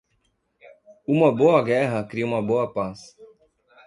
Uma 1.07 1.31
boa 1.31 1.63
guerra 1.63 2.03
cria 2.03 2.25
uma 2.25 2.41
boa 2.41 2.73
paz. 2.73 3.15